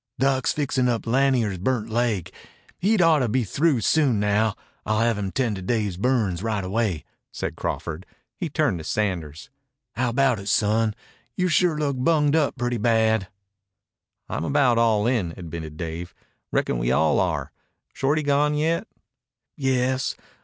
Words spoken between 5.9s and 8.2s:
burns right away then," said Crawford.